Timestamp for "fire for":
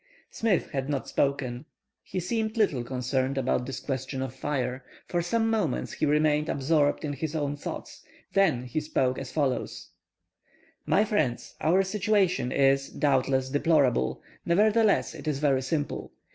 4.33-5.21